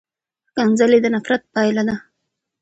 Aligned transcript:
ښکنځلې 0.49 0.97
د 1.01 1.05
نفرت 1.15 1.41
پایله 1.53 1.83
ده. 1.87 1.95